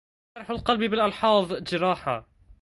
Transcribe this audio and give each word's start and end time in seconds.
جرح 0.37 0.49
القلب 0.51 0.83
باللحاظ 0.83 1.53
جراحا 1.53 2.25